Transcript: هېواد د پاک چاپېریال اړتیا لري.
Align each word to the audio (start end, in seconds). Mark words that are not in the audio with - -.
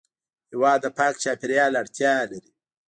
هېواد 0.51 0.79
د 0.83 0.87
پاک 0.97 1.13
چاپېریال 1.23 1.73
اړتیا 1.81 2.13
لري. 2.31 2.49